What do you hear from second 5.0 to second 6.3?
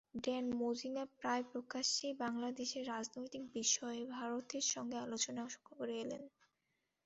আলোচনা করে এলেন।